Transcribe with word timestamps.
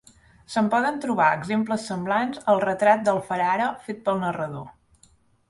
Se'n 0.51 0.69
poden 0.73 0.95
trobar 1.03 1.27
exemples 1.41 1.85
semblants 1.91 2.41
al 2.55 2.63
retrat 2.65 3.05
del 3.11 3.21
frare 3.29 3.69
fet 3.85 4.03
pel 4.09 4.21
narrador. 4.27 4.67